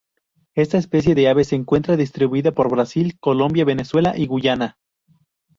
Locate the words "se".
1.43-1.55